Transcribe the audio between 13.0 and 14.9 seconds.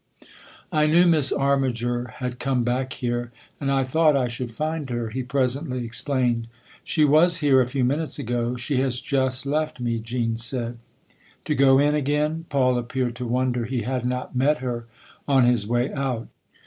to wonder he had not met her